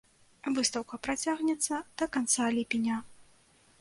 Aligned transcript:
Выстаўка 0.59 0.97
працягнецца 1.07 1.75
да 2.03 2.11
канца 2.17 2.49
ліпеня. 2.57 2.97